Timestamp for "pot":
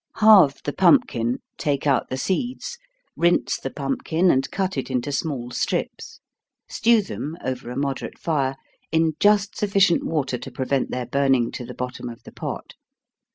12.31-12.73